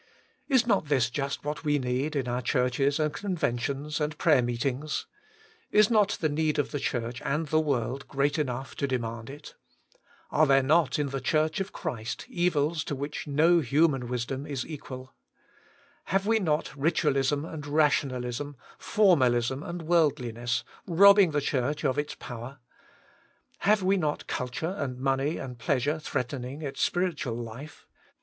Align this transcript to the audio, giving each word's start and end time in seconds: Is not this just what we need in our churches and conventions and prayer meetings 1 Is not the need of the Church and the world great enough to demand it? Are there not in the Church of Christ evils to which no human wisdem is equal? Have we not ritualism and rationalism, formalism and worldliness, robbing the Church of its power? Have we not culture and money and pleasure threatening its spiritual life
Is 0.47 0.65
not 0.65 0.85
this 0.85 1.11
just 1.11 1.45
what 1.45 1.63
we 1.63 1.77
need 1.77 2.15
in 2.15 2.27
our 2.27 2.41
churches 2.41 2.99
and 2.99 3.13
conventions 3.13 4.01
and 4.01 4.17
prayer 4.17 4.41
meetings 4.41 5.05
1 5.69 5.79
Is 5.79 5.91
not 5.91 6.17
the 6.19 6.27
need 6.27 6.57
of 6.57 6.71
the 6.71 6.79
Church 6.79 7.21
and 7.21 7.45
the 7.49 7.59
world 7.59 8.07
great 8.07 8.39
enough 8.39 8.73
to 8.77 8.87
demand 8.87 9.29
it? 9.29 9.53
Are 10.31 10.47
there 10.47 10.63
not 10.63 10.97
in 10.97 11.09
the 11.09 11.21
Church 11.21 11.59
of 11.59 11.71
Christ 11.71 12.25
evils 12.29 12.83
to 12.85 12.95
which 12.95 13.27
no 13.27 13.59
human 13.59 14.07
wisdem 14.07 14.47
is 14.49 14.65
equal? 14.65 15.13
Have 16.05 16.25
we 16.25 16.39
not 16.39 16.75
ritualism 16.75 17.45
and 17.45 17.67
rationalism, 17.67 18.55
formalism 18.79 19.61
and 19.61 19.83
worldliness, 19.83 20.63
robbing 20.87 21.29
the 21.29 21.41
Church 21.41 21.85
of 21.85 21.99
its 21.99 22.15
power? 22.15 22.57
Have 23.59 23.83
we 23.83 23.97
not 23.97 24.25
culture 24.25 24.73
and 24.79 24.97
money 24.97 25.37
and 25.37 25.59
pleasure 25.59 25.99
threatening 25.99 26.63
its 26.63 26.81
spiritual 26.81 27.35
life 27.35 27.85